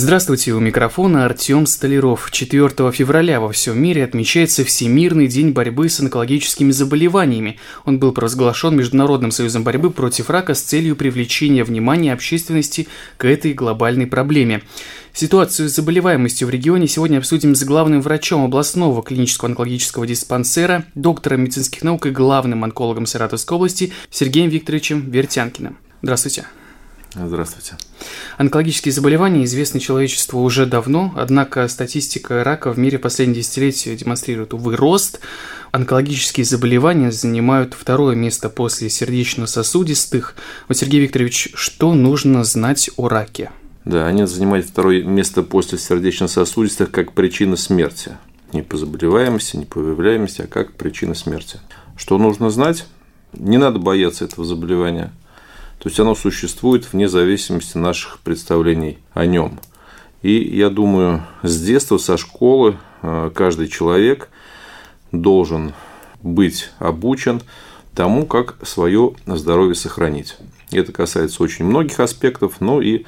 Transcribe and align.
Здравствуйте, 0.00 0.52
у 0.52 0.60
микрофона 0.60 1.24
Артем 1.24 1.66
Столяров. 1.66 2.30
4 2.30 2.68
февраля 2.92 3.40
во 3.40 3.50
всем 3.50 3.82
мире 3.82 4.04
отмечается 4.04 4.64
Всемирный 4.64 5.26
день 5.26 5.50
борьбы 5.50 5.88
с 5.88 5.98
онкологическими 5.98 6.70
заболеваниями. 6.70 7.58
Он 7.84 7.98
был 7.98 8.12
провозглашен 8.12 8.76
Международным 8.76 9.32
союзом 9.32 9.64
борьбы 9.64 9.90
против 9.90 10.30
рака 10.30 10.54
с 10.54 10.60
целью 10.60 10.94
привлечения 10.94 11.64
внимания 11.64 12.12
общественности 12.12 12.86
к 13.16 13.24
этой 13.24 13.54
глобальной 13.54 14.06
проблеме. 14.06 14.62
Ситуацию 15.12 15.68
с 15.68 15.74
заболеваемостью 15.74 16.46
в 16.46 16.52
регионе 16.52 16.86
сегодня 16.86 17.18
обсудим 17.18 17.56
с 17.56 17.64
главным 17.64 18.00
врачом 18.00 18.44
областного 18.44 19.02
клинического 19.02 19.48
онкологического 19.48 20.06
диспансера, 20.06 20.84
доктором 20.94 21.40
медицинских 21.40 21.82
наук 21.82 22.06
и 22.06 22.10
главным 22.10 22.62
онкологом 22.62 23.04
Саратовской 23.04 23.56
области 23.56 23.92
Сергеем 24.10 24.48
Викторовичем 24.48 25.10
Вертянкиным. 25.10 25.76
Здравствуйте. 26.02 26.46
Здравствуйте. 27.14 27.74
Онкологические 28.36 28.92
заболевания 28.92 29.44
известны 29.44 29.80
человечеству 29.80 30.42
уже 30.42 30.66
давно, 30.66 31.14
однако 31.16 31.66
статистика 31.68 32.44
рака 32.44 32.72
в 32.72 32.78
мире 32.78 32.98
последние 32.98 33.42
десятилетия 33.42 33.96
демонстрирует, 33.96 34.52
увы, 34.52 34.76
рост. 34.76 35.20
Онкологические 35.72 36.44
заболевания 36.44 37.10
занимают 37.10 37.74
второе 37.74 38.14
место 38.14 38.50
после 38.50 38.90
сердечно-сосудистых. 38.90 40.34
Вот, 40.68 40.76
Сергей 40.76 41.00
Викторович, 41.00 41.50
что 41.54 41.94
нужно 41.94 42.44
знать 42.44 42.90
о 42.96 43.08
раке? 43.08 43.50
Да, 43.84 44.06
они 44.06 44.26
занимают 44.26 44.66
второе 44.66 45.02
место 45.02 45.42
после 45.42 45.78
сердечно-сосудистых 45.78 46.90
как 46.90 47.12
причина 47.12 47.56
смерти. 47.56 48.12
Не 48.52 48.62
по 48.62 48.76
заболеваемости, 48.76 49.56
не 49.56 49.64
по 49.64 49.80
выявляемости, 49.80 50.42
а 50.42 50.46
как 50.46 50.72
причина 50.72 51.14
смерти. 51.14 51.58
Что 51.96 52.18
нужно 52.18 52.50
знать? 52.50 52.86
Не 53.32 53.56
надо 53.56 53.78
бояться 53.78 54.26
этого 54.26 54.44
заболевания– 54.44 55.10
то 55.78 55.88
есть 55.88 55.98
оно 56.00 56.14
существует 56.14 56.92
вне 56.92 57.08
зависимости 57.08 57.78
наших 57.78 58.18
представлений 58.20 58.98
о 59.12 59.26
нем. 59.26 59.60
И 60.22 60.56
я 60.56 60.70
думаю, 60.70 61.24
с 61.42 61.60
детства, 61.62 61.98
со 61.98 62.16
школы 62.16 62.76
э, 63.02 63.30
каждый 63.34 63.68
человек 63.68 64.28
должен 65.12 65.74
быть 66.22 66.70
обучен 66.80 67.40
тому, 67.94 68.26
как 68.26 68.56
свое 68.66 69.14
здоровье 69.26 69.74
сохранить. 69.74 70.36
Это 70.72 70.92
касается 70.92 71.42
очень 71.42 71.64
многих 71.64 72.00
аспектов, 72.00 72.60
но 72.60 72.82
и 72.82 73.04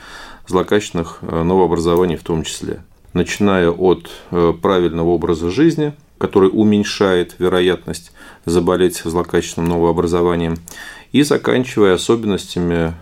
злокачественных 0.46 1.18
э, 1.22 1.42
новообразований 1.42 2.16
в 2.16 2.22
том 2.22 2.44
числе. 2.44 2.82
Начиная 3.12 3.70
от 3.70 4.08
э, 4.30 4.52
правильного 4.62 5.08
образа 5.08 5.50
жизни, 5.50 5.94
который 6.18 6.50
уменьшает 6.52 7.34
вероятность 7.38 8.12
заболеть 8.44 9.00
злокачественным 9.04 9.70
новообразованием, 9.70 10.58
и 11.12 11.22
заканчивая 11.22 11.94
особенностями 11.94 12.94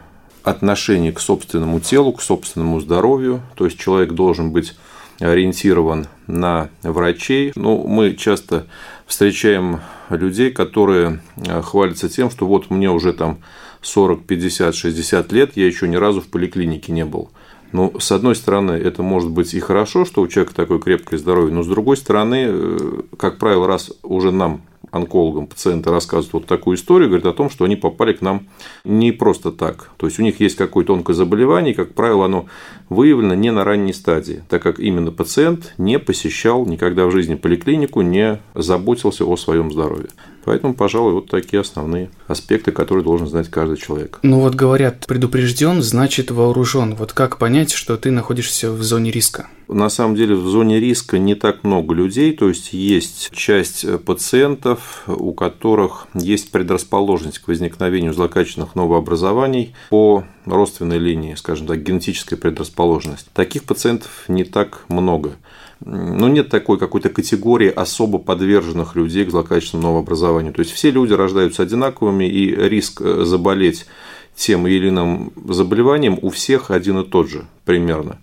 отношений 0.42 1.12
к 1.12 1.20
собственному 1.20 1.80
телу, 1.80 2.12
к 2.12 2.22
собственному 2.22 2.80
здоровью. 2.80 3.42
То 3.54 3.64
есть 3.66 3.78
человек 3.78 4.12
должен 4.12 4.50
быть 4.50 4.74
ориентирован 5.20 6.06
на 6.26 6.70
врачей. 6.82 7.52
Ну, 7.54 7.86
мы 7.86 8.14
часто 8.14 8.66
встречаем 9.06 9.80
людей, 10.10 10.50
которые 10.50 11.20
э, 11.36 11.60
хвалятся 11.62 12.08
тем, 12.08 12.30
что 12.30 12.46
вот 12.46 12.70
мне 12.70 12.90
уже 12.90 13.12
там 13.12 13.38
40, 13.82 14.24
50, 14.24 14.74
60 14.74 15.32
лет, 15.32 15.56
я 15.56 15.66
еще 15.66 15.88
ни 15.88 15.96
разу 15.96 16.20
в 16.20 16.28
поликлинике 16.28 16.92
не 16.92 17.04
был. 17.04 17.30
Ну, 17.72 17.98
с 17.98 18.12
одной 18.12 18.34
стороны, 18.34 18.72
это 18.72 19.02
может 19.02 19.30
быть 19.30 19.52
и 19.54 19.60
хорошо, 19.60 20.04
что 20.04 20.22
у 20.22 20.28
человека 20.28 20.54
такое 20.54 20.78
крепкое 20.78 21.18
здоровье, 21.18 21.54
но 21.54 21.62
с 21.62 21.66
другой 21.66 21.96
стороны, 21.96 22.46
э, 22.48 23.02
как 23.18 23.38
правило, 23.38 23.66
раз 23.66 23.92
уже 24.02 24.30
нам 24.30 24.62
онкологам 24.90 25.46
пациенты 25.46 25.90
рассказывают 25.90 26.32
вот 26.32 26.46
такую 26.46 26.76
историю, 26.76 27.08
говорят 27.08 27.26
о 27.26 27.32
том, 27.32 27.50
что 27.50 27.64
они 27.64 27.76
попали 27.76 28.12
к 28.12 28.22
нам 28.22 28.48
не 28.84 29.12
просто 29.12 29.52
так. 29.52 29.90
То 29.96 30.06
есть 30.06 30.18
у 30.18 30.22
них 30.22 30.40
есть 30.40 30.56
какое-то 30.56 30.94
тонкое 30.94 31.14
заболевание, 31.14 31.72
и, 31.72 31.76
как 31.76 31.94
правило, 31.94 32.24
оно 32.24 32.46
выявлено 32.88 33.34
не 33.34 33.52
на 33.52 33.64
ранней 33.64 33.92
стадии, 33.92 34.42
так 34.48 34.62
как 34.62 34.80
именно 34.80 35.10
пациент 35.10 35.74
не 35.78 35.98
посещал 35.98 36.64
никогда 36.66 37.06
в 37.06 37.10
жизни 37.10 37.34
поликлинику, 37.34 38.00
не 38.00 38.40
заботился 38.54 39.24
о 39.24 39.36
своем 39.36 39.72
здоровье. 39.72 40.08
Поэтому, 40.44 40.72
пожалуй, 40.72 41.12
вот 41.12 41.28
такие 41.28 41.60
основные 41.60 42.10
аспекты, 42.26 42.72
которые 42.72 43.04
должен 43.04 43.26
знать 43.26 43.50
каждый 43.50 43.76
человек. 43.76 44.18
Ну 44.22 44.40
вот 44.40 44.54
говорят, 44.54 45.06
предупрежден, 45.06 45.82
значит 45.82 46.30
вооружен. 46.30 46.94
Вот 46.94 47.12
как 47.12 47.36
понять, 47.36 47.72
что 47.72 47.98
ты 47.98 48.10
находишься 48.10 48.72
в 48.72 48.82
зоне 48.82 49.10
риска? 49.10 49.48
На 49.68 49.90
самом 49.90 50.16
деле 50.16 50.34
в 50.34 50.48
зоне 50.48 50.80
риска 50.80 51.18
не 51.18 51.34
так 51.34 51.62
много 51.62 51.94
людей, 51.94 52.32
то 52.32 52.48
есть 52.48 52.72
есть 52.72 53.30
часть 53.32 53.84
пациентов, 54.04 55.04
у 55.06 55.32
которых 55.32 56.06
есть 56.14 56.50
предрасположенность 56.50 57.38
к 57.40 57.48
возникновению 57.48 58.14
злокачественных 58.14 58.74
новообразований 58.74 59.74
по 59.90 60.24
родственной 60.46 60.98
линии, 60.98 61.34
скажем 61.34 61.66
так, 61.66 61.82
генетическая 61.82 62.36
предрасположенность. 62.36 63.30
Таких 63.34 63.64
пациентов 63.64 64.24
не 64.26 64.44
так 64.44 64.84
много. 64.88 65.36
Но 65.80 66.28
нет 66.28 66.48
такой 66.48 66.78
какой-то 66.78 67.10
категории 67.10 67.68
особо 67.68 68.18
подверженных 68.18 68.96
людей 68.96 69.26
к 69.26 69.30
злокачественному 69.30 69.88
новообразованию. 69.88 70.54
То 70.54 70.60
есть 70.60 70.72
все 70.72 70.90
люди 70.90 71.12
рождаются 71.12 71.62
одинаковыми, 71.62 72.24
и 72.24 72.54
риск 72.54 73.00
э, 73.02 73.24
заболеть 73.24 73.86
тем 74.34 74.66
или 74.66 74.88
иным 74.88 75.32
заболеванием 75.48 76.18
у 76.22 76.30
всех 76.30 76.70
один 76.70 77.00
и 77.00 77.04
тот 77.04 77.28
же 77.28 77.44
примерно. 77.64 78.18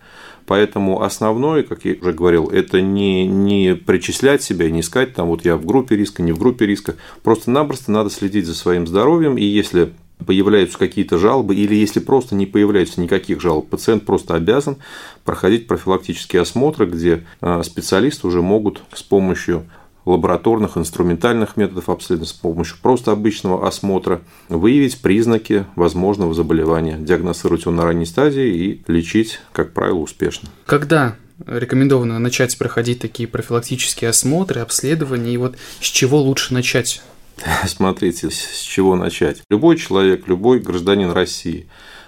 Поэтому 0.45 1.01
основное, 1.01 1.63
как 1.63 1.85
я 1.85 1.95
уже 1.99 2.13
говорил, 2.13 2.47
это 2.49 2.81
не, 2.81 3.25
не 3.25 3.75
причислять 3.75 4.43
себя, 4.43 4.69
не 4.69 4.81
искать, 4.81 5.13
там, 5.13 5.27
вот 5.27 5.43
я 5.43 5.57
в 5.57 5.65
группе 5.65 5.95
риска, 5.95 6.21
не 6.21 6.31
в 6.31 6.37
группе 6.37 6.65
риска. 6.65 6.95
Просто-напросто 7.23 7.91
надо 7.91 8.09
следить 8.09 8.45
за 8.45 8.53
своим 8.53 8.85
здоровьем, 8.85 9.37
и 9.37 9.43
если 9.43 9.93
появляются 10.25 10.77
какие-то 10.77 11.17
жалобы, 11.17 11.55
или 11.55 11.75
если 11.75 11.99
просто 11.99 12.35
не 12.35 12.45
появляется 12.45 13.01
никаких 13.01 13.41
жалоб, 13.41 13.69
пациент 13.69 14.05
просто 14.05 14.35
обязан 14.35 14.77
проходить 15.23 15.67
профилактические 15.67 16.41
осмотры, 16.41 16.85
где 16.85 17.25
а, 17.41 17.63
специалисты 17.63 18.27
уже 18.27 18.41
могут 18.41 18.81
с 18.93 19.03
помощью 19.03 19.65
лабораторных, 20.05 20.77
инструментальных 20.77 21.57
методов 21.57 21.89
обследования, 21.89 22.29
с 22.29 22.33
помощью 22.33 22.77
просто 22.81 23.11
обычного 23.11 23.67
осмотра 23.67 24.21
выявить 24.49 25.01
признаки 25.01 25.65
возможного 25.75 26.33
заболевания, 26.33 26.97
диагностировать 26.97 27.61
его 27.61 27.71
на 27.71 27.83
ранней 27.83 28.05
стадии 28.05 28.47
и 28.47 28.83
лечить, 28.87 29.39
как 29.51 29.73
правило, 29.73 29.97
успешно. 29.97 30.49
Когда 30.65 31.15
рекомендовано 31.45 32.19
начать 32.19 32.57
проходить 32.57 32.99
такие 32.99 33.27
профилактические 33.27 34.09
осмотры, 34.09 34.61
обследования, 34.61 35.33
и 35.33 35.37
вот 35.37 35.57
с 35.81 35.85
чего 35.85 36.21
лучше 36.21 36.53
начать? 36.53 37.01
Смотрите, 37.65 38.29
с 38.29 38.61
чего 38.61 38.95
начать. 38.95 39.41
Любой 39.49 39.77
человек, 39.77 40.27
любой 40.27 40.59
гражданин 40.59 41.11
России, 41.11 41.67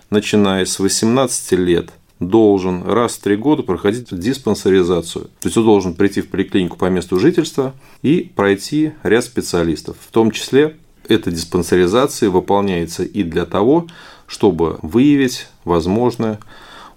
начиная 0.10 0.66
с 0.66 0.80
18 0.80 1.52
лет, 1.54 1.90
должен 2.20 2.84
раз 2.84 3.14
в 3.14 3.22
три 3.22 3.36
года 3.36 3.64
проходить 3.64 4.08
диспансеризацию. 4.12 5.26
То 5.26 5.48
есть 5.48 5.58
он 5.58 5.66
должен 5.66 5.94
прийти 5.94 6.22
в 6.22 6.30
поликлинику 6.30 6.78
по 6.78 6.86
месту 6.86 7.20
жительства 7.20 7.74
и 8.02 8.32
пройти 8.36 8.94
ряд 9.04 9.24
специалистов. 9.24 9.98
В 10.00 10.12
том 10.12 10.32
числе 10.32 10.78
эта 11.08 11.32
диспансеризация 11.32 12.30
выполняется 12.30 13.04
и 13.04 13.24
для 13.24 13.46
того, 13.46 13.88
чтобы 14.26 14.80
выявить 14.82 15.48
возможное 15.64 16.40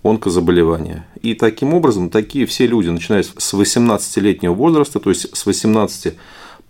онкозаболевание. 0.03 1.07
И 1.23 1.35
таким 1.35 1.75
образом, 1.75 2.09
такие 2.11 2.47
все 2.47 2.67
люди, 2.67 2.89
начиная 2.89 3.23
с 3.23 3.55
18-летнего 3.55 4.55
возраста, 4.55 4.99
то 4.99 5.11
есть 5.11 5.37
с 5.37 5.45
18 5.45 6.15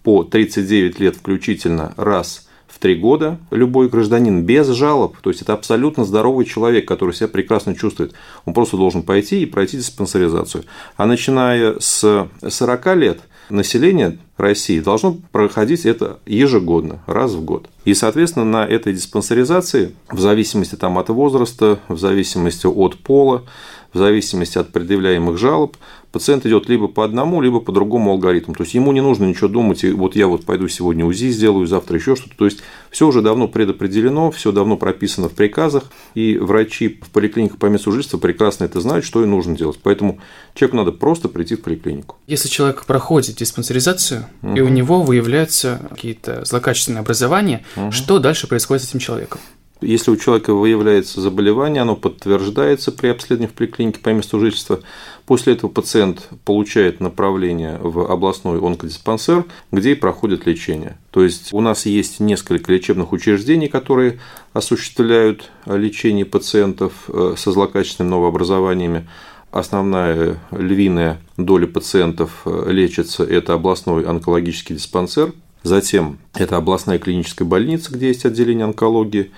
по 0.02 0.24
39 0.24 0.98
лет 0.98 1.16
включительно 1.16 1.94
раз 1.96 2.48
в 2.70 2.78
три 2.78 2.94
года 2.94 3.38
любой 3.50 3.88
гражданин 3.88 4.44
без 4.44 4.68
жалоб, 4.68 5.16
то 5.20 5.30
есть 5.30 5.42
это 5.42 5.52
абсолютно 5.52 6.04
здоровый 6.04 6.46
человек, 6.46 6.86
который 6.86 7.14
себя 7.14 7.28
прекрасно 7.28 7.74
чувствует, 7.74 8.14
он 8.44 8.54
просто 8.54 8.76
должен 8.76 9.02
пойти 9.02 9.42
и 9.42 9.46
пройти 9.46 9.76
диспансеризацию. 9.76 10.64
А 10.96 11.06
начиная 11.06 11.74
с 11.80 12.28
40 12.46 12.96
лет 12.96 13.20
население 13.50 14.18
России 14.36 14.80
должно 14.80 15.18
проходить 15.32 15.84
это 15.84 16.18
ежегодно, 16.24 17.02
раз 17.06 17.32
в 17.32 17.44
год. 17.44 17.68
И, 17.84 17.94
соответственно, 17.94 18.44
на 18.44 18.66
этой 18.66 18.92
диспансеризации, 18.92 19.94
в 20.10 20.20
зависимости 20.20 20.76
там, 20.76 20.98
от 20.98 21.08
возраста, 21.08 21.80
в 21.88 21.98
зависимости 21.98 22.66
от 22.66 22.96
пола, 22.98 23.44
в 23.92 23.98
зависимости 23.98 24.58
от 24.58 24.72
предъявляемых 24.72 25.38
жалоб, 25.38 25.76
пациент 26.12 26.46
идет 26.46 26.68
либо 26.68 26.88
по 26.88 27.04
одному, 27.04 27.40
либо 27.40 27.60
по 27.60 27.72
другому 27.72 28.12
алгоритму. 28.12 28.54
То 28.54 28.62
есть 28.62 28.74
ему 28.74 28.92
не 28.92 29.00
нужно 29.00 29.24
ничего 29.24 29.48
думать, 29.48 29.84
и 29.84 29.90
вот 29.90 30.16
я 30.16 30.26
вот 30.26 30.44
пойду 30.44 30.68
сегодня 30.68 31.04
УЗИ 31.04 31.30
сделаю, 31.30 31.66
завтра 31.66 31.96
еще 31.96 32.16
что-то. 32.16 32.36
То 32.36 32.44
есть 32.44 32.60
все 32.90 33.06
уже 33.06 33.22
давно 33.22 33.48
предопределено, 33.48 34.30
все 34.30 34.52
давно 34.52 34.76
прописано 34.76 35.28
в 35.28 35.32
приказах, 35.32 35.84
и 36.14 36.36
врачи 36.38 37.00
в 37.02 37.10
поликлиниках 37.10 37.58
по 37.58 37.66
месту 37.66 37.92
жительства 37.92 38.18
прекрасно 38.18 38.64
это 38.64 38.80
знают, 38.80 39.04
что 39.04 39.22
и 39.22 39.26
нужно 39.26 39.56
делать. 39.56 39.78
Поэтому 39.82 40.20
человеку 40.54 40.76
надо 40.76 40.92
просто 40.92 41.28
прийти 41.28 41.56
в 41.56 41.62
поликлинику. 41.62 42.16
Если 42.26 42.48
человек 42.48 42.84
проходит 42.84 43.36
диспансеризацию, 43.36 44.26
угу. 44.42 44.54
и 44.54 44.60
у 44.60 44.68
него 44.68 45.02
выявляются 45.02 45.80
какие-то 45.90 46.44
злокачественные 46.44 47.00
образования, 47.00 47.64
угу. 47.76 47.92
что 47.92 48.18
дальше 48.18 48.46
происходит 48.46 48.84
с 48.84 48.88
этим 48.88 49.00
человеком? 49.00 49.40
Если 49.80 50.10
у 50.10 50.16
человека 50.16 50.52
выявляется 50.52 51.20
заболевание, 51.20 51.82
оно 51.82 51.96
подтверждается 51.96 52.92
при 52.92 53.08
обследовании 53.08 53.50
в 53.50 53.54
поликлинике 53.54 54.00
по 54.00 54.10
месту 54.10 54.38
жительства. 54.38 54.80
После 55.24 55.54
этого 55.54 55.70
пациент 55.70 56.28
получает 56.44 57.00
направление 57.00 57.78
в 57.78 58.10
областной 58.10 58.58
онкодиспансер, 58.58 59.44
где 59.72 59.92
и 59.92 59.94
проходит 59.94 60.46
лечение. 60.46 60.98
То 61.10 61.24
есть 61.24 61.52
у 61.52 61.60
нас 61.60 61.86
есть 61.86 62.20
несколько 62.20 62.72
лечебных 62.72 63.12
учреждений, 63.12 63.68
которые 63.68 64.18
осуществляют 64.52 65.50
лечение 65.66 66.24
пациентов 66.24 66.92
э, 67.08 67.34
со 67.38 67.52
злокачественными 67.52 68.10
новообразованиями. 68.10 69.08
Основная 69.50 70.38
львиная 70.52 71.20
доля 71.36 71.66
пациентов 71.66 72.42
э, 72.44 72.66
лечится– 72.70 73.24
это 73.24 73.54
областной 73.54 74.04
онкологический 74.04 74.76
диспансер, 74.76 75.32
затем 75.62 76.18
это 76.34 76.56
областная 76.56 76.98
клиническая 76.98 77.46
больница, 77.46 77.92
где 77.92 78.08
есть 78.08 78.24
отделение 78.24 78.64
онкологии, 78.64 79.30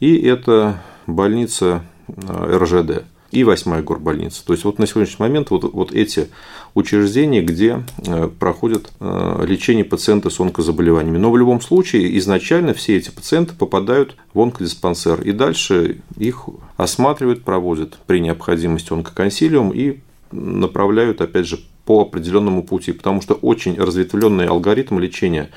и 0.00 0.16
это 0.18 0.82
больница 1.06 1.82
э, 2.08 2.58
РЖД 2.58 3.04
и 3.30 3.44
восьмая 3.44 3.82
горбольница. 3.82 4.44
То 4.44 4.52
есть 4.52 4.64
вот 4.64 4.78
на 4.78 4.86
сегодняшний 4.86 5.22
момент 5.22 5.50
вот, 5.50 5.64
вот 5.72 5.92
эти 5.92 6.28
учреждения, 6.74 7.42
где 7.42 7.82
э, 8.06 8.28
проходят 8.38 8.92
э, 9.00 9.44
лечение 9.46 9.84
пациента 9.84 10.30
с 10.30 10.40
онкозаболеваниями. 10.40 11.18
Но 11.18 11.30
в 11.30 11.36
любом 11.36 11.60
случае 11.60 12.16
изначально 12.18 12.74
все 12.74 12.96
эти 12.96 13.10
пациенты 13.10 13.54
попадают 13.54 14.16
в 14.32 14.40
онкодиспансер, 14.40 15.22
и 15.22 15.32
дальше 15.32 15.98
их 16.16 16.48
осматривают, 16.76 17.42
проводят 17.44 17.98
при 18.06 18.20
необходимости 18.20 18.92
онкоконсилиум 18.92 19.70
и 19.70 19.98
направляют, 20.32 21.20
опять 21.20 21.46
же, 21.46 21.60
по 21.86 22.02
определенному 22.02 22.64
пути, 22.64 22.92
потому 22.92 23.22
что 23.22 23.34
очень 23.34 23.76
разветвленный 23.78 24.48
алгоритм 24.48 24.98
лечения 24.98 25.50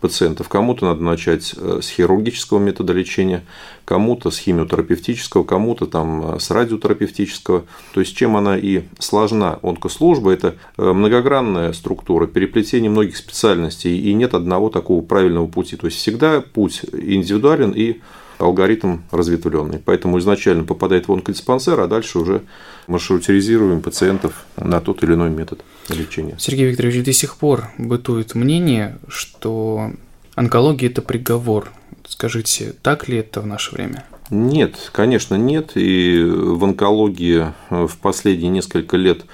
пациентов. 0.00 0.48
Кому-то 0.48 0.86
надо 0.86 1.02
начать 1.02 1.54
э, 1.56 1.80
с 1.82 1.88
хирургического 1.88 2.58
метода 2.58 2.92
лечения, 2.92 3.44
кому-то 3.84 4.30
с 4.30 4.38
химиотерапевтического, 4.38 5.44
кому-то 5.44 5.86
там 5.86 6.36
э, 6.36 6.40
с 6.40 6.50
радиотерапевтического. 6.50 7.64
То 7.92 8.00
есть, 8.00 8.16
чем 8.16 8.36
она 8.36 8.58
и 8.58 8.82
сложна 8.98 9.58
онкослужба, 9.62 10.32
это 10.32 10.56
э, 10.76 10.92
многогранная 10.92 11.72
структура, 11.72 12.26
переплетение 12.26 12.90
многих 12.90 13.16
специальностей, 13.16 13.98
и 13.98 14.12
нет 14.14 14.34
одного 14.34 14.70
такого 14.70 15.02
правильного 15.02 15.46
пути. 15.46 15.76
То 15.76 15.86
есть, 15.86 15.98
всегда 15.98 16.40
путь 16.40 16.82
индивидуален 16.92 17.70
и 17.70 18.00
алгоритм 18.44 18.98
разветвленный. 19.10 19.80
Поэтому 19.84 20.18
изначально 20.18 20.64
попадает 20.64 21.08
в 21.08 21.12
онкодиспансер, 21.12 21.80
а 21.80 21.86
дальше 21.86 22.18
уже 22.18 22.42
маршрутизируем 22.86 23.80
пациентов 23.80 24.44
на 24.56 24.80
тот 24.80 25.02
или 25.02 25.14
иной 25.14 25.30
метод 25.30 25.64
лечения. 25.88 26.36
Сергей 26.38 26.66
Викторович, 26.66 27.04
до 27.04 27.12
сих 27.12 27.36
пор 27.36 27.70
бытует 27.78 28.34
мнение, 28.34 28.98
что 29.08 29.90
онкология– 30.34 30.88
это 30.90 31.02
приговор. 31.02 31.72
Скажите, 32.06 32.74
так 32.82 33.08
ли 33.08 33.18
это 33.18 33.40
в 33.40 33.46
наше 33.46 33.74
время? 33.74 34.04
Нет, 34.30 34.90
конечно, 34.92 35.34
нет. 35.34 35.72
И 35.74 36.22
в 36.22 36.64
онкологии 36.64 37.52
в 37.70 37.96
последние 37.98 38.50
несколько 38.50 38.96
лет 38.96 39.24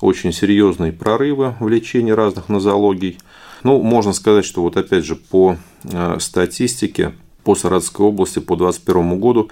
очень 0.00 0.32
серьезные 0.32 0.92
прорывы 0.92 1.54
в 1.60 1.68
лечении 1.68 2.12
разных 2.12 2.48
нозологий. 2.48 3.18
Ну, 3.62 3.82
можно 3.82 4.12
сказать, 4.12 4.44
что 4.44 4.62
вот 4.62 4.76
опять 4.76 5.04
же 5.04 5.16
по 5.16 5.56
э, 5.84 6.16
статистике 6.18 7.12
по 7.50 7.56
Саратовской 7.56 8.06
области 8.06 8.38
по 8.38 8.54
2021 8.54 9.18
году 9.18 9.50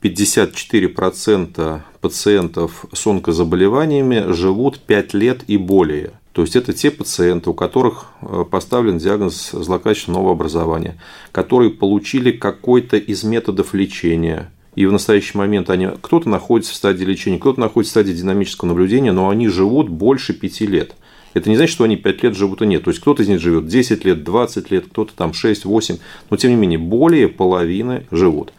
54% 0.00 1.80
пациентов 2.00 2.86
с 2.90 3.06
онкозаболеваниями 3.06 4.32
живут 4.32 4.78
5 4.78 5.12
лет 5.12 5.44
и 5.46 5.58
более. 5.58 6.12
То 6.32 6.40
есть 6.40 6.56
это 6.56 6.72
те 6.72 6.90
пациенты, 6.90 7.50
у 7.50 7.52
которых 7.52 8.06
э, 8.22 8.46
поставлен 8.50 8.96
диагноз 8.96 9.50
злокачественного 9.50 10.32
образования, 10.32 10.98
которые 11.32 11.70
получили 11.70 12.32
какой-то 12.32 12.96
из 12.96 13.24
методов 13.24 13.74
лечения. 13.74 14.50
И 14.74 14.86
в 14.86 14.92
настоящий 14.92 15.36
момент 15.36 15.68
они, 15.68 15.90
кто-то 16.00 16.30
находится 16.30 16.72
в 16.72 16.76
стадии 16.76 17.04
лечения, 17.04 17.38
кто-то 17.38 17.60
находится 17.60 17.90
в 17.90 17.96
стадии 18.00 18.14
динамического 18.14 18.70
наблюдения, 18.70 19.12
но 19.12 19.28
они 19.28 19.48
живут 19.48 19.90
больше 19.90 20.32
5 20.32 20.60
лет. 20.62 20.94
Это 21.34 21.50
не 21.50 21.56
значит, 21.56 21.74
что 21.74 21.84
они 21.84 21.96
5 21.96 22.22
лет 22.22 22.36
живут 22.36 22.62
и 22.62 22.66
нет. 22.66 22.84
То 22.84 22.90
есть 22.90 23.00
кто-то 23.00 23.22
из 23.22 23.28
них 23.28 23.40
живет 23.40 23.66
10 23.66 24.04
лет, 24.04 24.24
20 24.24 24.70
лет, 24.70 24.86
кто-то 24.86 25.12
там 25.14 25.34
6, 25.34 25.64
8, 25.64 25.98
но 26.30 26.36
тем 26.36 26.50
не 26.50 26.56
менее 26.56 26.78
более 26.78 27.28
половины 27.28 28.06
живут. 28.10 28.52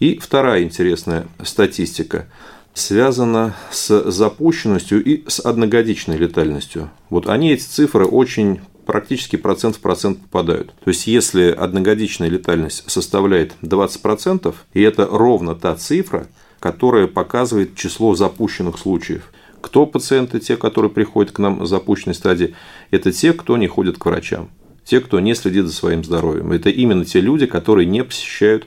И 0.00 0.18
вторая 0.18 0.62
интересная 0.62 1.26
статистика 1.42 2.28
связана 2.74 3.54
с 3.70 4.10
запущенностью 4.10 5.02
и 5.02 5.28
с 5.28 5.40
одногодичной 5.40 6.16
летальностью. 6.16 6.90
Вот 7.10 7.28
они, 7.28 7.52
эти 7.52 7.64
цифры, 7.64 8.04
очень 8.04 8.60
практически 8.86 9.36
процент 9.36 9.76
в 9.76 9.80
процент 9.80 10.20
попадают. 10.20 10.72
То 10.84 10.88
есть, 10.88 11.06
если 11.06 11.50
одногодичная 11.50 12.28
летальность 12.28 12.88
составляет 12.90 13.54
20%, 13.62 14.54
и 14.72 14.80
это 14.80 15.06
ровно 15.06 15.54
та 15.54 15.74
цифра, 15.76 16.26
которая 16.60 17.06
показывает 17.06 17.76
число 17.76 18.14
запущенных 18.14 18.78
случаев. 18.78 19.30
Кто 19.60 19.86
пациенты, 19.86 20.40
те, 20.40 20.56
которые 20.56 20.90
приходят 20.90 21.32
к 21.32 21.38
нам 21.38 21.60
в 21.60 21.66
запущенной 21.66 22.14
стадии, 22.14 22.54
это 22.90 23.12
те, 23.12 23.32
кто 23.32 23.56
не 23.56 23.66
ходит 23.66 23.98
к 23.98 24.06
врачам, 24.06 24.48
те, 24.84 25.00
кто 25.00 25.20
не 25.20 25.34
следит 25.34 25.66
за 25.66 25.72
своим 25.72 26.04
здоровьем. 26.04 26.52
Это 26.52 26.70
именно 26.70 27.04
те 27.04 27.20
люди, 27.20 27.46
которые 27.46 27.86
не 27.86 28.04
посещают 28.04 28.66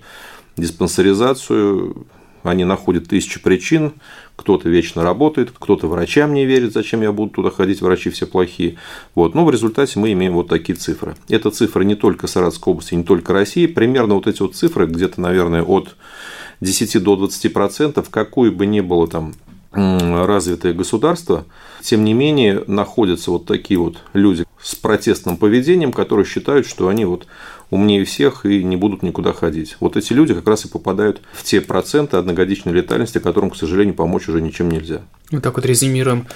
диспансеризацию, 0.57 2.05
они 2.43 2.65
находят 2.65 3.07
тысячи 3.07 3.39
причин, 3.39 3.93
кто-то 4.35 4.67
вечно 4.67 5.03
работает, 5.03 5.51
кто-то 5.57 5.87
врачам 5.87 6.33
не 6.33 6.45
верит, 6.45 6.73
зачем 6.73 7.01
я 7.01 7.11
буду 7.11 7.31
туда 7.31 7.51
ходить, 7.51 7.81
врачи 7.81 8.09
все 8.09 8.25
плохие. 8.25 8.77
Вот. 9.13 9.35
Но 9.35 9.45
в 9.45 9.51
результате 9.51 9.99
мы 9.99 10.11
имеем 10.13 10.33
вот 10.33 10.47
такие 10.47 10.75
цифры. 10.75 11.15
Это 11.29 11.51
цифры 11.51 11.85
не 11.85 11.95
только 11.95 12.27
Саратовской 12.27 12.71
области, 12.71 12.95
не 12.95 13.03
только 13.03 13.33
России. 13.33 13.67
Примерно 13.67 14.15
вот 14.15 14.27
эти 14.27 14.41
вот 14.41 14.55
цифры, 14.55 14.87
где-то, 14.87 15.21
наверное, 15.21 15.61
от 15.61 15.95
10 16.61 17.03
до 17.03 17.15
20 17.15 17.53
процентов, 17.53 18.09
какой 18.09 18.49
бы 18.49 18.65
ни 18.65 18.81
было 18.81 19.07
там 19.07 19.33
развитое 19.71 20.73
государство, 20.73 21.45
тем 21.81 22.03
не 22.03 22.13
менее 22.13 22.63
находятся 22.67 23.31
вот 23.31 23.45
такие 23.45 23.79
вот 23.79 23.97
люди 24.13 24.45
с 24.61 24.75
протестным 24.75 25.37
поведением, 25.37 25.93
которые 25.93 26.25
считают, 26.25 26.67
что 26.67 26.87
они 26.87 27.05
вот 27.05 27.25
умнее 27.69 28.03
всех 28.03 28.45
и 28.45 28.63
не 28.63 28.75
будут 28.75 29.01
никуда 29.01 29.33
ходить. 29.33 29.77
Вот 29.79 29.95
эти 29.95 30.13
люди 30.13 30.33
как 30.33 30.47
раз 30.47 30.65
и 30.65 30.67
попадают 30.67 31.21
в 31.33 31.43
те 31.43 31.61
проценты 31.61 32.17
одногодичной 32.17 32.73
летальности, 32.73 33.19
которым, 33.19 33.49
к 33.49 33.55
сожалению, 33.55 33.95
помочь 33.95 34.27
уже 34.27 34.41
ничем 34.41 34.69
нельзя. 34.69 35.01
Вот 35.31 35.41
так 35.41 35.55
вот 35.55 35.65
резюмируем. 35.65 36.27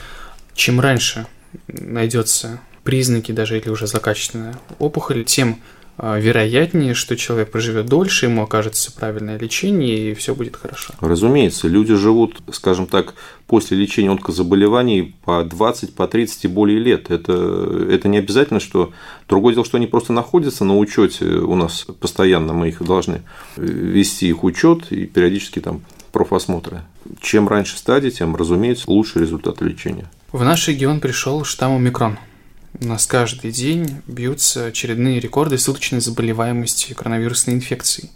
Чем 0.53 0.79
раньше 0.79 1.27
найдется 1.67 2.61
признаки, 2.83 3.33
даже 3.33 3.59
или 3.59 3.69
уже 3.69 3.87
злокачественная 3.87 4.55
опухоль, 4.79 5.25
тем 5.25 5.59
вероятнее, 5.97 6.93
что 6.93 7.15
человек 7.15 7.51
проживет 7.51 7.85
дольше, 7.85 8.25
ему 8.25 8.43
окажется 8.43 8.91
правильное 8.91 9.39
лечение, 9.39 10.11
и 10.11 10.13
все 10.13 10.35
будет 10.35 10.55
хорошо. 10.55 10.93
Разумеется, 10.99 11.67
люди 11.67 11.95
живут, 11.95 12.41
скажем 12.51 12.87
так, 12.87 13.13
после 13.47 13.77
лечения 13.77 14.09
онкозаболеваний 14.09 15.15
по 15.23 15.43
20, 15.43 15.93
по 15.95 16.07
30 16.07 16.45
и 16.45 16.47
более 16.47 16.79
лет. 16.79 17.11
Это, 17.11 17.33
это 17.89 18.07
не 18.07 18.17
обязательно, 18.17 18.59
что... 18.59 18.91
Другое 19.27 19.55
дело, 19.55 19.65
что 19.65 19.77
они 19.77 19.87
просто 19.87 20.13
находятся 20.13 20.65
на 20.65 20.77
учете 20.77 21.25
у 21.25 21.55
нас 21.55 21.87
постоянно, 21.99 22.53
мы 22.53 22.69
их 22.69 22.83
должны 22.83 23.23
вести 23.57 24.27
их 24.27 24.43
учет 24.43 24.91
и 24.91 25.05
периодически 25.05 25.59
там 25.59 25.81
профосмотры. 26.11 26.83
Чем 27.21 27.47
раньше 27.47 27.77
стадии, 27.77 28.09
тем, 28.09 28.35
разумеется, 28.35 28.85
лучше 28.87 29.19
результаты 29.19 29.65
лечения. 29.65 30.05
В 30.31 30.43
наш 30.43 30.67
регион 30.67 30.99
пришел 30.99 31.43
штамм 31.43 31.77
омикрон. 31.77 32.17
У 32.81 32.87
нас 32.87 33.05
каждый 33.05 33.51
день 33.51 34.01
бьются 34.07 34.65
очередные 34.65 35.19
рекорды 35.19 35.57
суточной 35.57 36.01
заболеваемости 36.01 36.93
коронавирусной 36.93 37.55
инфекцией. 37.55 38.11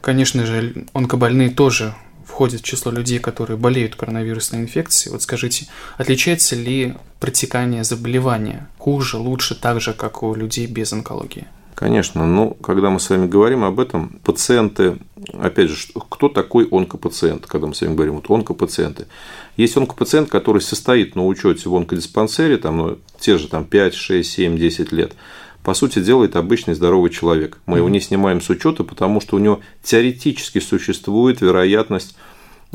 Конечно 0.00 0.46
же, 0.46 0.86
онкобольные 0.92 1.50
тоже 1.50 1.94
входят 2.26 2.62
в 2.62 2.64
число 2.64 2.90
людей, 2.90 3.18
которые 3.18 3.56
болеют 3.56 3.96
коронавирусной 3.96 4.62
инфекцией. 4.62 5.12
Вот 5.12 5.22
скажите, 5.22 5.66
отличается 5.98 6.56
ли 6.56 6.94
протекание 7.20 7.84
заболевания 7.84 8.68
хуже, 8.78 9.18
лучше, 9.18 9.54
так 9.54 9.80
же, 9.80 9.92
как 9.92 10.22
у 10.22 10.34
людей 10.34 10.66
без 10.66 10.92
онкологии? 10.92 11.46
Конечно, 11.74 12.26
но 12.26 12.50
когда 12.50 12.90
мы 12.90 13.00
с 13.00 13.10
вами 13.10 13.26
говорим 13.26 13.64
об 13.64 13.80
этом, 13.80 14.20
пациенты, 14.24 14.98
опять 15.32 15.70
же, 15.70 15.88
кто 16.08 16.28
такой 16.28 16.68
онкопациент, 16.70 17.46
когда 17.46 17.66
мы 17.66 17.74
с 17.74 17.80
вами 17.80 17.94
говорим, 17.94 18.14
вот 18.14 18.30
онкопациенты. 18.30 19.06
Есть 19.56 19.76
онкопациент, 19.76 20.28
который 20.30 20.60
состоит 20.60 21.14
на 21.14 21.26
учете 21.26 21.68
в 21.68 21.74
онкодиспансере, 21.76 22.56
там, 22.56 22.76
ну, 22.76 22.98
те 23.20 23.38
же 23.38 23.48
там, 23.48 23.64
5, 23.64 23.94
6, 23.94 24.30
7, 24.30 24.58
10 24.58 24.92
лет, 24.92 25.14
по 25.62 25.72
сути, 25.72 26.00
делает 26.00 26.36
обычный 26.36 26.74
здоровый 26.74 27.10
человек. 27.10 27.58
Мы 27.64 27.78
его 27.78 27.88
не 27.88 28.00
снимаем 28.00 28.42
с 28.42 28.50
учета, 28.50 28.84
потому 28.84 29.20
что 29.20 29.36
у 29.36 29.38
него 29.38 29.60
теоретически 29.82 30.58
существует 30.58 31.40
вероятность 31.40 32.16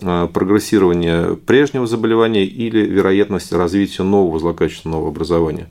э, 0.01 0.27
прогрессирования 0.33 1.35
прежнего 1.35 1.85
заболевания 1.85 2.45
или 2.45 2.79
вероятность 2.79 3.53
развития 3.53 4.01
нового 4.01 4.39
злокачественного 4.39 5.09
образования. 5.09 5.69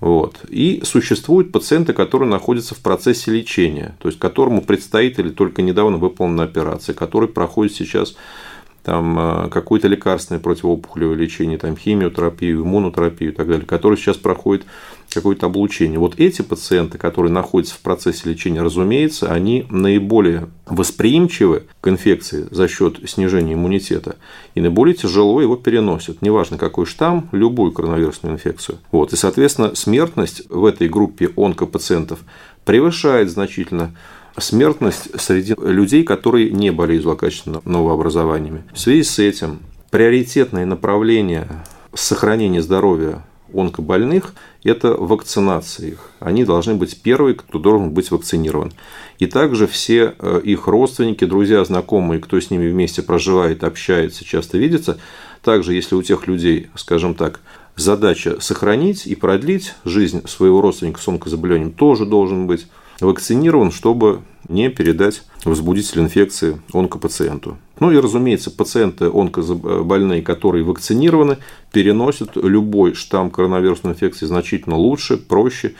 Вот. 0.00 0.40
И 0.48 0.82
существуют 0.84 1.52
пациенты, 1.52 1.92
которые 1.92 2.28
находятся 2.28 2.74
в 2.74 2.80
процессе 2.80 3.30
лечения, 3.30 3.96
то 3.98 4.08
есть 4.08 4.18
которому 4.18 4.62
предстоит 4.62 5.18
или 5.18 5.30
только 5.30 5.62
недавно 5.62 5.98
выполнена 5.98 6.42
операция, 6.42 6.94
который 6.94 7.28
проходит 7.28 7.74
сейчас 7.74 8.16
там, 8.82 9.18
э, 9.18 9.48
какое-то 9.50 9.88
лекарственное 9.88 10.40
противоопухолевое 10.40 11.16
лечение, 11.16 11.58
там, 11.58 11.76
химиотерапию, 11.76 12.62
иммунотерапию 12.62 13.32
и 13.32 13.34
так 13.34 13.48
далее, 13.48 13.66
который 13.66 13.96
сейчас 13.96 14.16
проходит 14.16 14.64
какое-то 15.10 15.46
облучение. 15.46 15.98
Вот 15.98 16.14
эти 16.18 16.42
пациенты, 16.42 16.96
которые 16.96 17.32
находятся 17.32 17.74
в 17.74 17.80
процессе 17.80 18.28
лечения, 18.28 18.62
разумеется, 18.62 19.30
они 19.32 19.66
наиболее 19.68 20.48
восприимчивы 20.66 21.64
к 21.80 21.88
инфекции 21.88 22.46
за 22.50 22.68
счет 22.68 22.98
снижения 23.08 23.54
иммунитета 23.54 24.16
и 24.54 24.60
наиболее 24.60 24.94
тяжело 24.94 25.42
его 25.42 25.56
переносят. 25.56 26.22
Неважно, 26.22 26.58
какой 26.58 26.86
штамм, 26.86 27.28
любую 27.32 27.72
коронавирусную 27.72 28.34
инфекцию. 28.34 28.78
Вот. 28.92 29.12
И, 29.12 29.16
соответственно, 29.16 29.74
смертность 29.74 30.42
в 30.48 30.64
этой 30.64 30.88
группе 30.88 31.30
онкопациентов 31.36 32.20
превышает 32.64 33.30
значительно 33.30 33.94
смертность 34.38 35.20
среди 35.20 35.54
людей, 35.58 36.04
которые 36.04 36.50
не 36.50 36.70
болеют 36.70 37.02
злокачественными 37.02 37.62
новообразованиями. 37.64 38.64
В 38.72 38.78
связи 38.78 39.02
с 39.02 39.18
этим 39.18 39.60
приоритетное 39.90 40.66
направление 40.66 41.48
сохранения 41.94 42.62
здоровья 42.62 43.24
онкобольных– 43.52 44.34
это 44.64 44.92
вакцинация 44.92 45.88
их. 45.88 46.10
Они 46.20 46.44
должны 46.44 46.74
быть 46.74 47.00
первые, 47.02 47.34
кто 47.34 47.58
должен 47.58 47.90
быть 47.90 48.10
вакцинирован. 48.10 48.72
И 49.18 49.26
также 49.26 49.66
все 49.66 50.14
э, 50.18 50.40
их 50.44 50.66
родственники, 50.66 51.24
друзья, 51.24 51.64
знакомые, 51.64 52.20
кто 52.20 52.40
с 52.40 52.50
ними 52.50 52.70
вместе 52.70 53.02
проживает, 53.02 53.64
общается, 53.64 54.24
часто 54.24 54.58
видится, 54.58 54.98
также 55.42 55.74
если 55.74 55.94
у 55.94 56.02
тех 56.02 56.26
людей, 56.26 56.68
скажем 56.74 57.14
так, 57.14 57.40
задача 57.76 58.40
сохранить 58.40 59.06
и 59.06 59.14
продлить 59.14 59.74
жизнь 59.84 60.26
своего 60.28 60.60
родственника 60.60 61.00
с 61.00 61.08
онкозаболеванием, 61.08 61.72
тоже 61.72 62.04
должен 62.04 62.46
быть 62.46 62.66
вакцинирован, 63.00 63.70
чтобы 63.70 64.22
не 64.48 64.68
передать 64.68 65.22
возбудитель 65.44 66.00
инфекции 66.00 66.60
онкопациенту. 66.72 67.58
Ну 67.78 67.90
и, 67.90 67.96
разумеется, 67.96 68.50
пациенты 68.50 69.06
онкобольные, 69.06 70.22
которые 70.22 70.64
вакцинированы, 70.64 71.38
переносят 71.72 72.36
любой 72.36 72.94
штамм 72.94 73.30
коронавирусной 73.30 73.94
инфекции 73.94 74.26
значительно 74.26 74.76
лучше, 74.76 75.16
проще, 75.16 75.74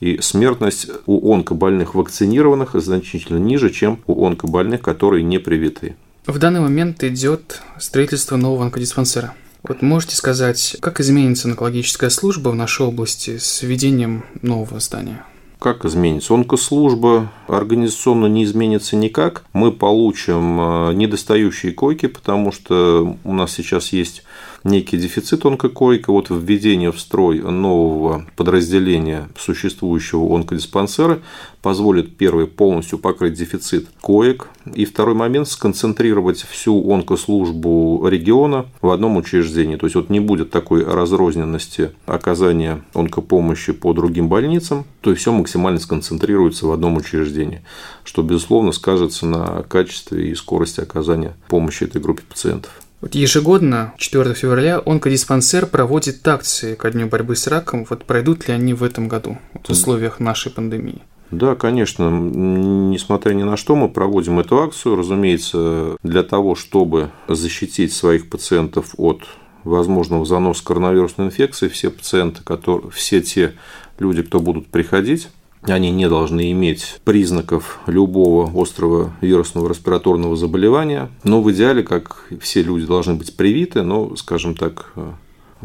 и 0.00 0.20
смертность 0.20 0.88
у 1.06 1.32
онкобольных 1.32 1.94
вакцинированных 1.94 2.74
значительно 2.74 3.38
ниже, 3.38 3.70
чем 3.70 4.00
у 4.06 4.26
онкобольных, 4.26 4.82
которые 4.82 5.22
не 5.22 5.38
привиты. 5.38 5.96
В 6.26 6.38
данный 6.38 6.60
момент 6.60 7.02
идет 7.04 7.62
строительство 7.78 8.36
нового 8.36 8.64
онкодиспансера. 8.64 9.34
Вот 9.62 9.82
можете 9.82 10.16
сказать, 10.16 10.76
как 10.80 11.00
изменится 11.00 11.48
онкологическая 11.48 12.10
служба 12.10 12.50
в 12.50 12.54
нашей 12.54 12.84
области 12.84 13.38
с 13.38 13.62
введением 13.62 14.24
нового 14.42 14.80
здания? 14.80 15.24
Как 15.58 15.86
изменится? 15.86 16.34
Онкослужба 16.34 17.32
организационно 17.48 18.26
не 18.26 18.44
изменится 18.44 18.94
никак. 18.94 19.44
Мы 19.54 19.72
получим 19.72 20.60
э, 20.60 20.92
недостающие 20.92 21.72
койки, 21.72 22.06
потому 22.06 22.52
что 22.52 23.16
у 23.24 23.32
нас 23.32 23.52
сейчас 23.52 23.92
есть 23.92 24.22
некий 24.66 24.98
дефицит 24.98 25.46
онкокойка, 25.46 26.12
вот 26.12 26.28
введение 26.28 26.92
в 26.92 27.00
строй 27.00 27.40
нового 27.40 28.26
подразделения 28.36 29.28
существующего 29.38 30.34
онкодиспансера 30.34 31.20
позволит, 31.62 32.16
первый, 32.16 32.46
полностью 32.46 32.98
покрыть 32.98 33.34
дефицит 33.34 33.88
коек, 34.00 34.48
и 34.74 34.84
второй 34.84 35.14
момент– 35.14 35.48
сконцентрировать 35.48 36.42
всю 36.42 36.92
онкослужбу 36.92 38.06
региона 38.08 38.66
в 38.80 38.90
одном 38.90 39.16
учреждении. 39.16 39.76
То 39.76 39.86
есть, 39.86 39.96
вот 39.96 40.10
не 40.10 40.20
будет 40.20 40.50
такой 40.50 40.84
разрозненности 40.84 41.92
оказания 42.06 42.82
онкопомощи 42.94 43.72
по 43.72 43.92
другим 43.94 44.28
больницам, 44.28 44.84
то 45.00 45.10
есть, 45.10 45.22
все 45.22 45.32
максимально 45.32 45.80
сконцентрируется 45.80 46.66
в 46.66 46.72
одном 46.72 46.96
учреждении, 46.96 47.62
что, 48.04 48.22
безусловно, 48.22 48.72
скажется 48.72 49.26
на 49.26 49.64
качестве 49.68 50.30
и 50.30 50.34
скорости 50.34 50.80
оказания 50.80 51.34
помощи 51.48 51.84
этой 51.84 52.00
группе 52.00 52.22
пациентов. 52.28 52.80
Вот 53.06 53.14
ежегодно, 53.14 53.94
4 53.98 54.34
февраля, 54.34 54.82
онкодиспансер 54.84 55.66
проводит 55.66 56.26
акции 56.26 56.74
ко 56.74 56.90
дню 56.90 57.06
борьбы 57.06 57.36
с 57.36 57.46
раком. 57.46 57.86
Вот 57.88 58.04
пройдут 58.04 58.48
ли 58.48 58.54
они 58.54 58.74
в 58.74 58.82
этом 58.82 59.06
году 59.06 59.38
в 59.62 59.70
условиях 59.70 60.18
нашей 60.18 60.50
пандемии? 60.50 61.02
Да, 61.30 61.54
конечно, 61.54 62.10
несмотря 62.10 63.32
ни 63.34 63.44
на 63.44 63.56
что, 63.56 63.76
мы 63.76 63.88
проводим 63.88 64.40
эту 64.40 64.60
акцию, 64.60 64.96
разумеется, 64.96 65.96
для 66.02 66.24
того, 66.24 66.56
чтобы 66.56 67.12
защитить 67.28 67.92
своих 67.92 68.28
пациентов 68.28 68.94
от 68.96 69.22
возможного 69.62 70.26
заноса 70.26 70.64
коронавирусной 70.64 71.28
инфекции, 71.28 71.68
все 71.68 71.90
пациенты, 71.92 72.42
которые, 72.42 72.90
все 72.90 73.20
те 73.20 73.54
люди, 74.00 74.22
кто 74.22 74.40
будут 74.40 74.66
приходить, 74.66 75.28
они 75.62 75.90
не 75.90 76.08
должны 76.08 76.52
иметь 76.52 77.00
признаков 77.04 77.80
любого 77.86 78.50
острого 78.60 79.12
вирусного 79.20 79.68
респираторного 79.68 80.36
заболевания. 80.36 81.10
Но 81.24 81.42
в 81.42 81.50
идеале, 81.52 81.82
как 81.82 82.28
все 82.40 82.62
люди 82.62 82.86
должны 82.86 83.14
быть 83.14 83.36
привиты, 83.36 83.82
но, 83.82 84.14
скажем 84.16 84.54
так, 84.54 84.92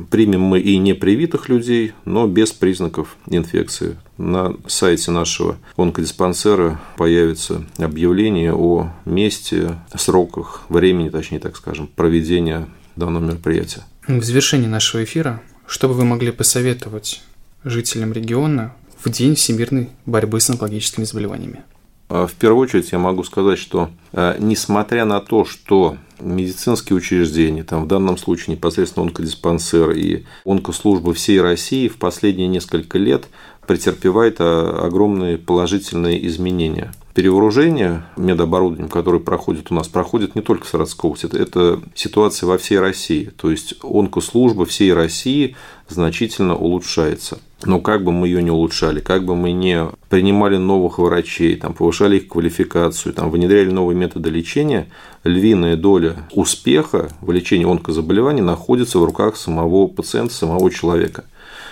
примем 0.10 0.42
мы 0.42 0.60
и 0.60 0.78
непривитых 0.78 1.50
людей, 1.50 1.94
но 2.06 2.28
без 2.28 2.52
признаков 2.52 3.18
инфекции. 3.28 3.98
На 4.18 4.56
сайте 4.68 5.12
нашего 5.12 5.58
онкодиспансера 5.78 6.80
появится 6.98 7.66
объявление 7.78 8.54
о 8.54 8.92
месте, 9.06 9.80
сроках, 9.96 10.64
времени, 10.70 11.10
точнее 11.10 11.40
так 11.40 11.58
скажем, 11.58 11.88
проведения 11.88 12.68
данного 12.96 13.26
мероприятия. 13.26 13.84
В 14.08 14.24
завершении 14.24 14.68
нашего 14.68 15.04
эфира, 15.04 15.42
что 15.66 15.88
бы 15.88 15.94
вы 15.94 16.06
могли 16.06 16.32
посоветовать 16.32 17.22
жителям 17.64 18.14
региона 18.14 18.74
в 19.03 19.10
День 19.10 19.36
всемирной 19.36 19.89
борьбы 20.05 20.39
с 20.39 20.50
онкологическими 20.50 21.05
заболеваниями? 21.05 21.63
А, 22.10 22.27
в 22.27 22.34
первую 22.34 22.63
очередь 22.63 22.91
я 22.91 23.00
могу 23.00 23.24
сказать, 23.24 23.58
что 23.58 23.89
а, 24.13 24.38
несмотря 24.38 25.05
на 25.05 25.22
то, 25.22 25.46
что 25.46 25.98
медицинские 26.20 26.98
учреждения, 26.98 27.63
там 27.63 27.86
в 27.86 27.88
данном 27.88 28.17
случае 28.17 28.55
непосредственно 28.55 29.05
онкодиспансер 29.05 29.91
и 29.91 30.25
онкослужбы 30.46 31.13
всей 31.13 31.41
России 31.41 31.88
в 31.88 31.98
последние 31.98 32.48
несколько 32.48 32.98
лет 32.98 33.27
претерпевает 33.65 34.38
а, 34.39 34.86
огромные 34.86 35.38
положительные 35.38 36.27
изменения. 36.27 36.91
Перевооружение 37.13 38.03
медоборудованием, 38.15 38.89
которое 38.89 39.20
проходит 39.20 39.70
у 39.70 39.74
нас, 39.74 39.89
проходит 39.89 40.36
не 40.36 40.41
только 40.41 40.65
в 40.65 40.70
Саратовской 40.70 41.10
области, 41.10 41.25
это, 41.25 41.38
это 41.38 41.82
ситуация 41.94 42.48
во 42.48 42.58
всей 42.58 42.80
России. 42.80 43.32
То 43.36 43.51
есть 43.51 43.75
онкослужба 43.84 44.65
всей 44.65 44.94
России 44.94 45.56
значительно 45.89 46.56
улучшается. 46.56 47.39
Но 47.63 47.80
как 47.80 48.03
бы 48.03 48.12
мы 48.12 48.27
ее 48.27 48.41
не 48.41 48.50
улучшали, 48.50 49.01
как 49.01 49.25
бы 49.25 49.36
мы 49.36 49.51
не 49.51 49.88
принимали 50.10 50.58
новых 50.58 50.98
врачей, 50.98 51.58
там, 51.58 51.74
повышали 51.74 52.18
их 52.18 52.27
квалификацию, 52.27 53.13
там, 53.13 53.30
внедряли 53.30 53.70
новые 53.70 53.96
методы 53.96 54.30
лечения, 54.30 54.88
львиная 55.24 55.75
доля 55.75 56.27
успеха 56.32 57.12
в 57.22 57.32
лечении 57.32 57.70
онкозаболеваний 57.70 58.41
находится 58.41 58.98
в 59.00 59.03
руках 59.03 59.36
самого 59.36 59.88
пациента, 59.88 60.34
самого 60.34 60.72
человека 60.72 61.25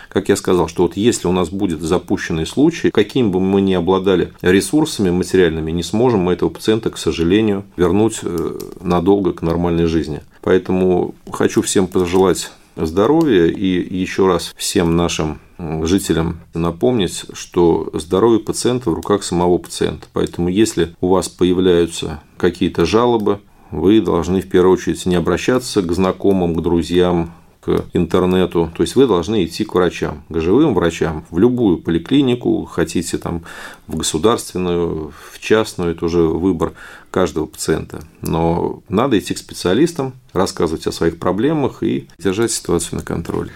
как 0.09 0.29
я 0.29 0.35
сказал, 0.35 0.67
что 0.67 0.83
вот 0.83 0.97
если 0.97 1.27
у 1.27 1.31
нас 1.31 1.49
будет 1.49 1.81
запущенный 1.81 2.45
случай, 2.45 2.91
каким 2.91 3.31
бы 3.31 3.39
мы 3.39 3.61
ни 3.61 3.73
обладали 3.73 4.33
ресурсами 4.41 5.09
материальными, 5.09 5.71
не 5.71 5.83
сможем 5.83 6.21
мы 6.21 6.33
этого 6.33 6.49
пациента, 6.49 6.89
к 6.89 6.97
сожалению, 6.97 7.63
вернуть 7.77 8.19
э, 8.23 8.59
надолго 8.81 9.33
к 9.33 9.41
нормальной 9.41 9.85
жизни. 9.85 10.21
Поэтому 10.41 11.15
хочу 11.31 11.61
всем 11.61 11.87
пожелать 11.87 12.51
здоровья 12.75 13.45
и 13.45 13.95
еще 13.95 14.27
раз 14.27 14.53
всем 14.57 14.95
нашим 14.95 15.39
жителям 15.83 16.39
напомнить, 16.53 17.25
что 17.33 17.89
здоровье 17.93 18.39
пациента 18.39 18.89
в 18.89 18.93
руках 18.93 19.23
самого 19.23 19.57
пациента. 19.57 20.07
Поэтому 20.13 20.49
если 20.49 20.95
у 21.01 21.09
вас 21.09 21.27
появляются 21.27 22.21
какие-то 22.37 22.85
жалобы, 22.85 23.39
вы 23.71 24.01
должны 24.01 24.41
в 24.41 24.49
первую 24.49 24.73
очередь 24.73 25.05
не 25.05 25.15
обращаться 25.15 25.81
к 25.81 25.91
знакомым, 25.91 26.55
к 26.55 26.61
друзьям, 26.61 27.33
к 27.61 27.85
интернету. 27.93 28.71
То 28.75 28.83
есть 28.83 28.95
вы 28.95 29.07
должны 29.07 29.45
идти 29.45 29.65
к 29.65 29.75
врачам, 29.75 30.23
к 30.29 30.39
живым 30.39 30.73
врачам, 30.73 31.25
в 31.29 31.39
любую 31.39 31.77
поликлинику, 31.77 32.65
хотите 32.65 33.17
там 33.17 33.43
в 33.87 33.97
государственную, 33.97 35.13
в 35.31 35.39
частную, 35.39 35.91
это 35.91 36.05
уже 36.05 36.21
выбор 36.21 36.73
каждого 37.11 37.45
пациента. 37.45 38.03
Но 38.21 38.81
надо 38.87 39.19
идти 39.19 39.33
к 39.33 39.37
специалистам, 39.37 40.13
рассказывать 40.33 40.87
о 40.87 40.91
своих 40.91 41.19
проблемах 41.19 41.83
и 41.83 42.07
держать 42.17 42.51
ситуацию 42.51 42.99
на 42.99 43.05
контроле. 43.05 43.51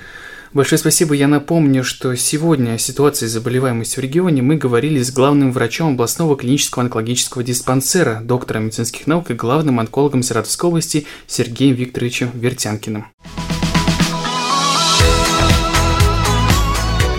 Большое 0.53 0.77
спасибо. 0.77 1.15
Я 1.15 1.27
напомню, 1.27 1.83
что 1.83 2.15
сегодня 2.15 2.73
о 2.73 2.77
ситуации 2.77 3.25
заболеваемости 3.25 3.95
в 3.95 4.03
регионе 4.03 4.43
мы 4.43 4.55
говорили 4.55 5.01
с 5.01 5.11
главным 5.11 5.51
врачом 5.51 5.93
областного 5.93 6.37
клинического 6.37 6.83
онкологического 6.83 7.43
диспансера, 7.43 8.21
доктором 8.23 8.65
медицинских 8.65 9.07
наук 9.07 9.31
и 9.31 9.33
главным 9.33 9.79
онкологом 9.79 10.21
Саратовской 10.21 10.69
области 10.69 11.07
Сергеем 11.25 11.73
Викторовичем 11.73 12.29
Вертянкиным. 12.35 13.07